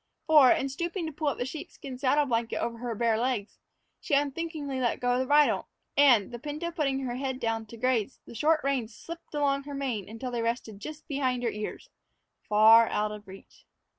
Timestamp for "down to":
7.39-7.77